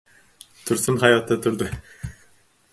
Tursun 0.69 0.97
hayotda 1.05 1.39
turdi. 1.47 1.69